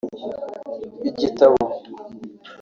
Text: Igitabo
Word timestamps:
Igitabo 1.09 1.65